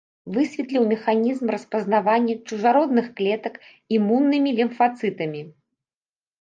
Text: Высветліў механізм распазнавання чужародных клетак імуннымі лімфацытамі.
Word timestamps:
Высветліў 0.35 0.87
механізм 0.93 1.45
распазнавання 1.57 2.33
чужародных 2.47 3.13
клетак 3.21 3.55
імуннымі 3.99 4.59
лімфацытамі. 4.63 5.41